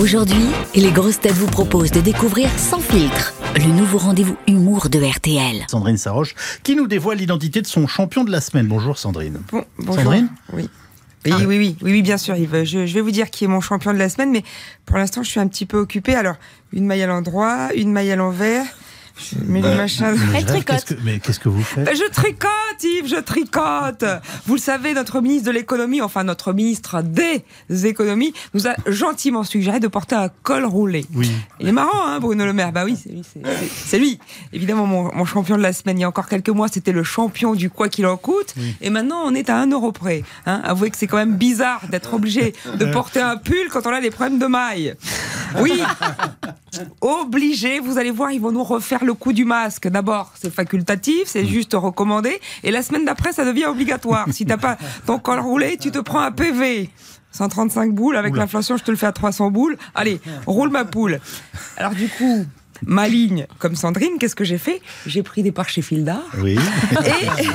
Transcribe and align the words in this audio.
Aujourd'hui, 0.00 0.46
les 0.74 0.92
grosses 0.92 1.20
têtes 1.20 1.34
vous 1.34 1.46
proposent 1.46 1.90
de 1.90 2.00
découvrir 2.00 2.48
Sans 2.58 2.80
filtre, 2.80 3.34
le 3.54 3.66
nouveau 3.66 3.98
rendez-vous 3.98 4.34
humour 4.48 4.88
de 4.88 4.98
RTL. 4.98 5.66
Sandrine 5.70 5.98
Saroche, 5.98 6.34
qui 6.62 6.74
nous 6.74 6.86
dévoile 6.86 7.18
l'identité 7.18 7.60
de 7.60 7.66
son 7.66 7.86
champion 7.86 8.24
de 8.24 8.30
la 8.30 8.40
semaine. 8.40 8.66
Bonjour 8.66 8.96
Sandrine. 8.96 9.42
Bon, 9.52 9.62
bonjour. 9.78 9.96
Sandrine 9.96 10.30
Oui. 10.54 10.70
Oui, 11.26 11.32
oui, 11.36 11.44
oui, 11.44 11.76
oui, 11.82 11.92
oui, 11.92 12.00
bien 12.00 12.16
sûr, 12.16 12.34
Yves. 12.34 12.64
Je, 12.64 12.86
je 12.86 12.94
vais 12.94 13.02
vous 13.02 13.10
dire 13.10 13.28
qui 13.28 13.44
est 13.44 13.46
mon 13.46 13.60
champion 13.60 13.92
de 13.92 13.98
la 13.98 14.08
semaine, 14.08 14.30
mais 14.30 14.42
pour 14.86 14.96
l'instant, 14.96 15.22
je 15.22 15.28
suis 15.28 15.40
un 15.40 15.48
petit 15.48 15.66
peu 15.66 15.76
occupée. 15.76 16.14
Alors, 16.14 16.36
une 16.72 16.86
maille 16.86 17.02
à 17.02 17.06
l'endroit, 17.06 17.68
une 17.74 17.92
maille 17.92 18.10
à 18.10 18.16
l'envers. 18.16 18.64
Je 19.20 19.38
mets 19.44 19.60
le 19.60 19.74
machin. 19.76 20.14
Qu'est-ce 20.66 20.84
que- 20.86 20.94
mais 21.04 21.18
qu'est-ce 21.18 21.38
que 21.40 21.48
vous 21.48 21.62
faites 21.62 21.84
Ben, 21.84 21.94
Je 21.96 22.08
tricote, 22.10 22.48
Yves, 22.82 23.08
je 23.08 23.16
tricote. 23.20 24.04
Vous 24.46 24.54
le 24.54 24.60
savez, 24.60 24.94
notre 24.94 25.20
ministre 25.20 25.46
de 25.48 25.52
l'économie, 25.52 26.00
enfin 26.00 26.24
notre 26.24 26.52
ministre 26.52 27.02
des 27.02 27.42
économies, 27.86 28.32
nous 28.54 28.66
a 28.66 28.74
gentiment 28.86 29.44
suggéré 29.44 29.80
de 29.80 29.88
porter 29.88 30.14
un 30.16 30.28
col 30.42 30.64
roulé. 30.64 31.04
Oui. 31.14 31.30
Il 31.60 31.68
est 31.68 31.72
marrant, 31.72 32.06
hein, 32.06 32.18
Bruno 32.20 32.44
Le 32.44 32.52
Maire. 32.52 32.72
Bah 32.72 32.84
oui, 32.84 32.96
c'est 33.02 33.10
lui. 33.10 33.22
c'est- 33.84 33.98
lui. 33.98 34.18
Évidemment, 34.52 34.86
mon, 34.86 35.14
mon 35.14 35.24
champion 35.24 35.56
de 35.56 35.62
la 35.62 35.72
semaine. 35.72 35.98
Il 35.98 36.02
y 36.02 36.04
a 36.04 36.08
encore 36.08 36.28
quelques 36.28 36.48
mois, 36.48 36.68
c'était 36.68 36.92
le 36.92 37.02
champion 37.04 37.54
du 37.54 37.68
quoi 37.70 37.88
qu'il 37.88 38.06
en 38.06 38.16
coûte. 38.16 38.54
Et 38.80 38.90
maintenant, 38.90 39.22
on 39.24 39.34
est 39.34 39.50
à 39.50 39.56
un 39.58 39.66
euro 39.70 39.92
près. 39.92 40.22
Hein. 40.46 40.60
Avouez 40.64 40.90
que 40.90 40.96
c'est 40.96 41.06
quand 41.06 41.16
même 41.18 41.36
bizarre 41.36 41.82
d'être 41.90 42.14
obligé 42.14 42.54
de 42.78 42.84
porter 42.86 43.20
un 43.20 43.36
pull 43.36 43.68
quand 43.70 43.86
on 43.86 43.90
a 43.92 44.00
des 44.00 44.10
problèmes 44.10 44.38
de 44.38 44.46
maille. 44.46 44.94
Oui. 45.58 45.82
Obligé, 47.00 47.80
vous 47.80 47.98
allez 47.98 48.10
voir, 48.10 48.30
ils 48.30 48.40
vont 48.40 48.52
nous 48.52 48.64
refaire 48.64 49.04
le 49.04 49.14
coup 49.14 49.32
du 49.32 49.44
masque. 49.44 49.88
D'abord, 49.88 50.32
c'est 50.40 50.52
facultatif, 50.52 51.22
c'est 51.26 51.46
juste 51.46 51.74
recommandé. 51.74 52.40
Et 52.62 52.70
la 52.70 52.82
semaine 52.82 53.04
d'après, 53.04 53.32
ça 53.32 53.44
devient 53.44 53.66
obligatoire. 53.66 54.26
Si 54.30 54.46
t'as 54.46 54.56
pas 54.56 54.76
ton 55.06 55.18
col 55.18 55.40
roulé, 55.40 55.76
tu 55.78 55.90
te 55.90 55.98
prends 55.98 56.20
un 56.20 56.32
PV. 56.32 56.90
135 57.32 57.92
boules, 57.92 58.16
avec 58.16 58.36
l'inflation, 58.36 58.76
je 58.76 58.84
te 58.84 58.90
le 58.90 58.96
fais 58.96 59.06
à 59.06 59.12
300 59.12 59.50
boules. 59.50 59.76
Allez, 59.94 60.20
roule 60.46 60.70
ma 60.70 60.84
poule. 60.84 61.20
Alors 61.76 61.92
du 61.92 62.08
coup, 62.08 62.44
ma 62.86 63.08
ligne, 63.08 63.46
comme 63.58 63.76
Sandrine, 63.76 64.18
qu'est-ce 64.18 64.36
que 64.36 64.44
j'ai 64.44 64.58
fait? 64.58 64.80
J'ai 65.06 65.22
pris 65.22 65.42
des 65.42 65.52
parts 65.52 65.68
chez 65.68 65.82
Filda. 65.82 66.22
Oui. 66.38 66.58
Et, 67.04 67.46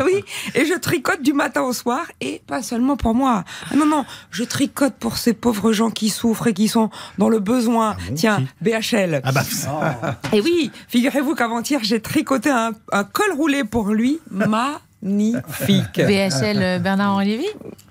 oui, 0.04 0.24
et 0.54 0.64
je 0.64 0.78
tricote 0.78 1.22
du 1.22 1.32
matin 1.32 1.62
au 1.62 1.72
soir, 1.72 2.02
et 2.20 2.42
pas 2.46 2.62
seulement 2.62 2.96
pour 2.96 3.14
moi. 3.14 3.44
Ah 3.70 3.76
non, 3.76 3.86
non, 3.86 4.04
je 4.30 4.44
tricote 4.44 4.94
pour 4.94 5.16
ces 5.16 5.32
pauvres 5.32 5.72
gens 5.72 5.90
qui 5.90 6.08
souffrent 6.08 6.48
et 6.48 6.54
qui 6.54 6.68
sont 6.68 6.90
dans 7.18 7.28
le 7.28 7.38
besoin. 7.38 7.96
bon 8.08 8.14
Tiens, 8.14 8.44
BHL. 8.60 9.20
Ah 9.24 9.32
bah, 9.32 9.42
Et 10.32 10.40
oui, 10.40 10.70
figurez-vous 10.88 11.34
qu'avant-hier, 11.34 11.80
j'ai 11.82 12.00
tricoté 12.00 12.50
un, 12.50 12.72
un 12.92 13.04
col 13.04 13.32
roulé 13.36 13.64
pour 13.64 13.90
lui, 13.90 14.20
magnifique. 14.30 15.96
BHL 15.96 16.62
euh, 16.62 16.78
Bernard-Henri 16.78 17.26
Lévy? 17.26 17.46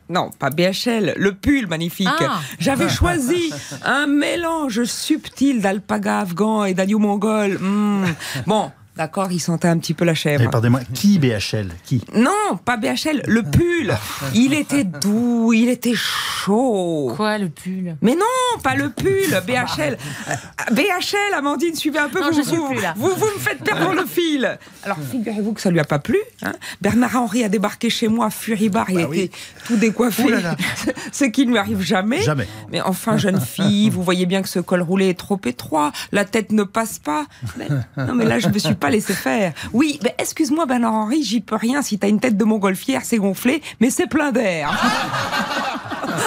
Non, 0.09 0.31
pas 0.39 0.49
BHL, 0.49 1.13
le 1.17 1.33
pull 1.33 1.67
magnifique. 1.67 2.07
Ah. 2.19 2.39
J'avais 2.59 2.89
choisi 2.89 3.53
un 3.85 4.07
mélange 4.07 4.83
subtil 4.85 5.61
d'alpaga 5.61 6.19
afghan 6.19 6.65
et 6.65 6.73
d'agneau 6.73 6.97
mongol. 6.97 7.59
Mm. 7.59 8.05
Bon, 8.47 8.71
d'accord, 8.99 9.31
il 9.31 9.39
sentait 9.39 9.69
un 9.69 9.77
petit 9.77 9.93
peu 9.93 10.03
la 10.03 10.11
mais 10.11 10.15
chèvre. 10.15 10.49
pardonnez-moi, 10.51 10.81
qui 10.93 11.19
BHL 11.19 11.69
Qui 11.85 12.03
Non, 12.13 12.57
pas 12.65 12.75
BHL, 12.75 13.23
le 13.27 13.43
pull. 13.43 13.95
Il 14.33 14.53
était 14.53 14.83
doux, 14.83 15.53
il 15.53 15.69
était 15.69 15.93
chaud. 15.95 17.13
Quoi, 17.15 17.37
le 17.37 17.47
pull? 17.47 17.95
Mais 18.01 18.15
non, 18.15 18.59
pas 18.61 18.75
le 18.75 18.89
pull, 18.89 19.29
BHL. 19.47 19.97
Euh, 20.29 20.33
BHL, 20.73 21.33
Amandine, 21.37 21.75
suivez 21.75 21.99
un 21.99 22.09
peu. 22.09 22.19
Non, 22.19 22.31
vous, 22.31 22.37
je 22.37 22.41
suis 22.41 22.57
vous, 22.57 22.67
plus 22.67 22.81
là. 22.81 22.93
vous, 22.97 23.07
vous 23.15 23.25
me 23.27 23.39
faites 23.39 23.63
perdre 23.63 23.93
le 23.93 24.05
fil. 24.05 24.57
Alors, 24.83 24.97
figurez-vous 25.09 25.53
que 25.53 25.61
ça 25.61 25.71
lui 25.71 25.79
a 25.79 25.85
pas 25.85 25.99
plu. 25.99 26.17
hein. 26.41 26.51
Bernard 26.81 27.15
Henry 27.15 27.45
a 27.45 27.49
débarqué 27.49 27.89
chez 27.89 28.09
moi, 28.09 28.29
furibar, 28.29 28.89
il 28.89 28.95
Bah 28.95 29.01
était 29.03 29.09
oui. 29.09 29.31
tout 29.65 29.77
décoiffé. 29.77 30.23
Ouh 30.23 30.27
là 30.29 30.41
là. 30.41 30.55
Ce 31.13 31.23
qui 31.23 31.45
ne 31.45 31.51
lui 31.51 31.57
arrive 31.57 31.79
jamais. 31.81 32.21
Jamais. 32.21 32.47
Mais 32.69 32.81
enfin, 32.81 33.15
jeune 33.17 33.39
fille, 33.39 33.89
vous 33.89 34.03
voyez 34.03 34.25
bien 34.25 34.41
que 34.41 34.49
ce 34.49 34.59
col 34.59 34.81
roulé 34.81 35.07
est 35.09 35.17
trop 35.17 35.39
étroit, 35.45 35.93
la 36.11 36.25
tête 36.25 36.51
ne 36.51 36.63
passe 36.63 36.99
pas. 36.99 37.25
Mais- 37.57 37.69
non, 37.97 38.13
mais 38.13 38.25
là, 38.25 38.39
je 38.39 38.49
me 38.49 38.59
suis 38.59 38.75
pas 38.75 38.88
laissé 38.89 39.13
faire. 39.13 39.53
Oui, 39.73 39.99
mais 40.03 40.15
excuse-moi, 40.17 40.65
Bernard 40.65 40.93
Henry, 40.93 41.23
j'y 41.23 41.41
peux 41.41 41.55
rien. 41.55 41.81
Si 41.81 41.97
t'as 41.99 42.07
une 42.09 42.19
tête 42.19 42.37
de 42.37 42.43
montgolfière, 42.43 43.01
c'est 43.03 43.17
gonflé, 43.17 43.61
mais 43.79 43.89
c'est 43.89 44.07
plein 44.07 44.31
d'air. 44.31 44.71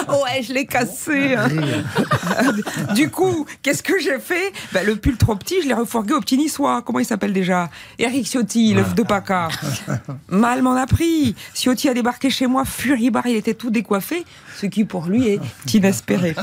Ouais, 0.07 0.41
je 0.43 0.53
l'ai 0.53 0.65
cassé. 0.65 1.35
hein. 1.35 1.47
du 2.95 3.09
coup, 3.09 3.45
qu'est-ce 3.61 3.83
que 3.83 3.99
j'ai 3.99 4.19
fait? 4.19 4.51
Ben, 4.71 4.85
Le 4.85 4.95
pull 4.95 5.17
trop 5.17 5.35
petit, 5.35 5.61
je 5.61 5.67
l'ai 5.67 5.73
refourgué 5.73 6.13
au 6.13 6.19
petit 6.19 6.37
niçois. 6.37 6.81
Comment 6.81 6.99
il 6.99 7.05
s'appelle 7.05 7.33
déjà? 7.33 7.69
Eric 7.99 8.25
Ciotti, 8.25 8.73
l'œuf 8.73 8.95
de 8.95 9.03
Paca. 9.03 9.49
Mal 10.29 10.61
m'en 10.61 10.75
a 10.75 10.85
pris. 10.87 11.35
Ciotti 11.53 11.89
a 11.89 11.93
débarqué 11.93 12.29
chez 12.29 12.47
moi, 12.47 12.65
furibar, 12.65 13.25
il 13.27 13.35
était 13.35 13.53
tout 13.53 13.69
décoiffé, 13.71 14.23
ce 14.59 14.65
qui 14.67 14.83
pour 14.85 15.05
lui 15.05 15.27
est 15.27 15.39
inespéré. 15.73 16.35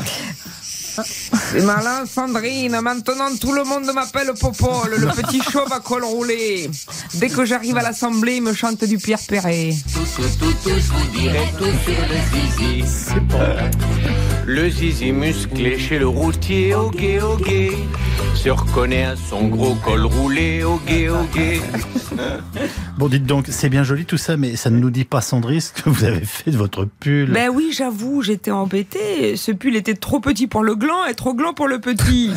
C'est 1.52 1.62
malin, 1.62 2.04
Sandrine. 2.06 2.80
Maintenant, 2.80 3.34
tout 3.40 3.52
le 3.52 3.64
monde 3.64 3.90
m'appelle 3.94 4.32
Popol, 4.38 4.94
le 4.96 5.06
petit 5.08 5.42
chauve 5.42 5.72
à 5.72 5.80
col 5.80 6.04
roulé. 6.04 6.70
Dès 7.14 7.28
que 7.28 7.44
j'arrive 7.44 7.76
à 7.76 7.82
l'assemblée, 7.82 8.36
il 8.36 8.42
me 8.42 8.52
chante 8.52 8.84
du 8.84 8.98
Pierre 8.98 9.20
Perret. 9.26 9.70
Le 14.46 14.70
zizi 14.70 15.12
musclé 15.12 15.78
chez 15.78 15.98
le 15.98 16.08
routier, 16.08 16.74
au 16.74 16.90
gué, 16.90 17.20
au 17.20 17.36
gué, 17.36 17.70
se 18.42 18.48
reconnaît 18.48 19.04
à 19.04 19.16
son 19.16 19.48
gros 19.48 19.74
col 19.74 20.06
roulé, 20.06 20.64
au 20.64 20.78
gué, 20.78 21.10
au 21.10 21.24
gué. 21.24 21.60
Bon, 22.96 23.08
dites 23.08 23.26
donc, 23.26 23.46
c'est 23.50 23.68
bien 23.68 23.84
joli 23.84 24.06
tout 24.06 24.16
ça, 24.16 24.38
mais 24.38 24.56
ça 24.56 24.70
ne 24.70 24.78
nous 24.78 24.90
dit 24.90 25.04
pas, 25.04 25.20
Sandrine, 25.20 25.60
ce 25.60 25.72
que 25.72 25.90
vous 25.90 26.04
avez 26.04 26.24
fait 26.24 26.50
de 26.50 26.56
votre 26.56 26.86
pull. 26.86 27.30
Ben 27.30 27.50
oui, 27.50 27.70
j'avoue, 27.76 28.22
j'étais 28.22 28.50
embêtée. 28.50 29.36
Ce 29.36 29.52
pull 29.52 29.76
était 29.76 29.94
trop 29.94 30.20
petit 30.20 30.46
pour 30.46 30.62
le 30.62 30.74
gland 30.74 31.04
et 31.10 31.14
trop 31.14 31.34
gland 31.34 31.52
pour 31.52 31.68
le 31.68 31.80
petit. 31.80 32.30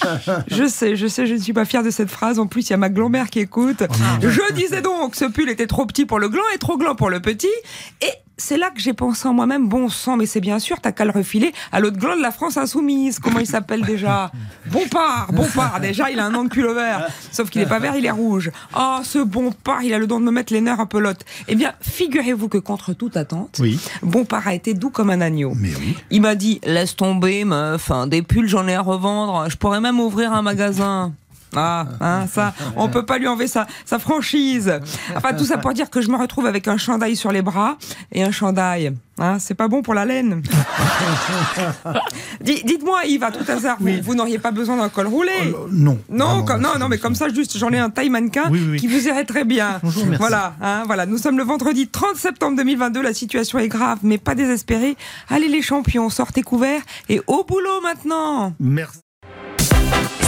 je 0.48 0.66
sais, 0.66 0.96
je 0.96 1.06
sais, 1.06 1.26
je 1.26 1.34
ne 1.34 1.38
suis 1.38 1.52
pas 1.52 1.66
fière 1.66 1.82
de 1.82 1.90
cette 1.90 2.10
phrase. 2.10 2.38
En 2.38 2.46
plus, 2.46 2.68
il 2.68 2.70
y 2.70 2.74
a 2.74 2.78
ma 2.78 2.88
grand-mère 2.88 3.28
qui 3.28 3.40
écoute. 3.40 3.82
je 4.22 4.54
disais 4.54 4.80
donc, 4.80 5.14
ce 5.14 5.26
pull 5.26 5.50
était 5.50 5.66
trop 5.66 5.84
petit 5.84 6.06
pour 6.06 6.18
le 6.18 6.30
gland 6.30 6.42
et 6.54 6.58
trop 6.58 6.78
gland 6.78 6.94
pour 6.94 7.10
le 7.10 7.20
petit. 7.20 7.52
Et 8.00 8.12
c'est 8.40 8.56
là 8.56 8.70
que 8.70 8.80
j'ai 8.80 8.94
pensé 8.94 9.28
en 9.28 9.34
moi-même, 9.34 9.68
bon 9.68 9.88
sang, 9.88 10.16
mais 10.16 10.26
c'est 10.26 10.40
bien 10.40 10.58
sûr, 10.58 10.80
t'as 10.80 10.92
qu'à 10.92 11.04
le 11.04 11.10
refiler 11.10 11.52
à 11.70 11.78
l'autre 11.80 11.98
gland 11.98 12.16
de 12.16 12.22
la 12.22 12.32
France 12.32 12.56
insoumise. 12.56 13.18
Comment 13.18 13.38
il 13.38 13.46
s'appelle 13.46 13.82
déjà 13.82 14.32
Bompard, 14.66 15.32
Bompard. 15.32 15.80
Déjà, 15.80 16.10
il 16.10 16.18
a 16.18 16.24
un 16.26 16.30
nom 16.30 16.44
de 16.44 16.48
pull 16.48 16.66
vert. 16.74 17.06
Sauf 17.30 17.50
qu'il 17.50 17.60
n'est 17.60 17.68
pas 17.68 17.78
vert, 17.78 17.94
il 17.96 18.06
est 18.06 18.10
rouge. 18.10 18.50
Oh, 18.76 18.98
ce 19.02 19.18
Bompard, 19.18 19.82
il 19.82 19.92
a 19.92 19.98
le 19.98 20.06
don 20.06 20.20
de 20.20 20.24
me 20.24 20.30
mettre 20.30 20.52
les 20.52 20.60
nerfs 20.60 20.80
à 20.80 20.86
pelote. 20.86 21.24
Eh 21.48 21.54
bien, 21.54 21.72
figurez-vous 21.80 22.48
que 22.48 22.58
contre 22.58 22.92
toute 22.94 23.16
attente, 23.16 23.58
Oui. 23.60 23.78
Bompard 24.02 24.48
a 24.48 24.54
été 24.54 24.74
doux 24.74 24.90
comme 24.90 25.10
un 25.10 25.20
agneau. 25.20 25.52
Mais 25.56 25.72
oui. 25.78 25.96
Il 26.10 26.22
m'a 26.22 26.34
dit 26.34 26.60
laisse 26.64 26.96
tomber 26.96 27.44
meuf, 27.44 27.90
hein, 27.90 28.06
des 28.06 28.22
pulls 28.22 28.48
j'en 28.48 28.66
ai 28.66 28.74
à 28.74 28.80
revendre, 28.80 29.48
je 29.50 29.56
pourrais 29.56 29.80
même 29.80 30.00
ouvrir 30.00 30.32
un 30.32 30.42
magasin. 30.42 31.12
Ah, 31.56 31.86
hein, 32.00 32.26
ça, 32.32 32.54
on 32.76 32.88
peut 32.88 33.04
pas 33.04 33.18
lui 33.18 33.26
enlever 33.28 33.46
sa, 33.48 33.66
sa 33.84 33.98
franchise. 33.98 34.72
Enfin, 35.16 35.32
tout 35.34 35.44
ça 35.44 35.58
pour 35.58 35.72
dire 35.72 35.90
que 35.90 36.00
je 36.00 36.08
me 36.08 36.16
retrouve 36.16 36.46
avec 36.46 36.68
un 36.68 36.76
chandail 36.76 37.16
sur 37.16 37.32
les 37.32 37.42
bras 37.42 37.76
et 38.12 38.22
un 38.22 38.30
chandail. 38.30 38.92
Hein, 39.18 39.38
c'est 39.38 39.54
pas 39.54 39.68
bon 39.68 39.82
pour 39.82 39.92
la 39.92 40.04
laine. 40.06 40.42
Dites-moi, 42.40 43.04
Yves, 43.06 43.22
à 43.24 43.30
tout 43.30 43.44
hasard, 43.50 43.76
vous, 43.80 43.90
vous 44.02 44.14
n'auriez 44.14 44.38
pas 44.38 44.50
besoin 44.50 44.76
d'un 44.76 44.88
col 44.88 45.06
roulé 45.08 45.32
Euh, 45.44 45.66
non. 45.70 45.98
non, 46.08 46.42
comme- 46.44 46.60
non, 46.62 46.78
non, 46.78 46.88
mais 46.88 46.98
comme 46.98 47.14
ça, 47.14 47.28
juste, 47.28 47.58
j'en 47.58 47.70
ai 47.70 47.78
un 47.78 47.90
taille 47.90 48.08
mannequin 48.10 48.44
Oui, 48.50 48.60
oui, 48.62 48.68
oui. 48.72 48.78
qui 48.80 48.86
vous 48.86 49.06
irait 49.08 49.24
très 49.26 49.44
bien. 49.44 49.78
Bonjour, 49.82 50.04
merci. 50.06 50.18
Voilà, 50.18 50.54
hein, 50.62 50.84
voilà. 50.86 51.04
Nous 51.06 51.18
sommes 51.18 51.36
le 51.36 51.44
vendredi 51.44 51.88
30 51.88 52.16
septembre 52.16 52.56
2022. 52.56 53.02
La 53.02 53.12
situation 53.12 53.58
est 53.58 53.68
grave, 53.68 53.98
mais 54.02 54.16
pas 54.18 54.34
désespérée. 54.34 54.96
Allez, 55.28 55.48
les 55.48 55.62
champions, 55.62 56.08
sortez 56.08 56.42
couverts 56.42 56.82
et 57.08 57.20
au 57.26 57.44
boulot 57.44 57.80
maintenant. 57.82 58.54
Merci. 58.58 59.00